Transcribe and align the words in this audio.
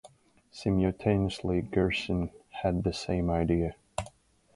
Simultaneously, 0.49 1.61
Gersten 1.61 2.31
had 2.49 2.83
the 2.83 2.91
same 2.91 3.29
idea. 3.29 3.75